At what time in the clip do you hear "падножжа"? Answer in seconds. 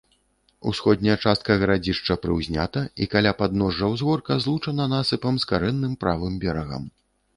3.41-3.91